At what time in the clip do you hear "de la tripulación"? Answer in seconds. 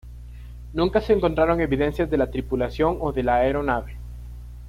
2.09-2.97